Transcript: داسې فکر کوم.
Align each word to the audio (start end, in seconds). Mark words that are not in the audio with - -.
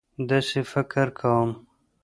داسې 0.29 0.59
فکر 0.71 1.07
کوم. 1.19 1.49